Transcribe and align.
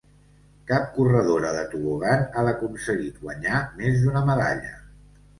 Cap 0.69 0.85
corredora 0.93 1.49
de 1.57 1.65
tobogan 1.73 2.23
ha 2.39 2.45
aconseguit 2.51 3.19
guanyar 3.27 3.59
més 3.83 3.99
d'una 4.07 4.23
medalla. 4.31 4.73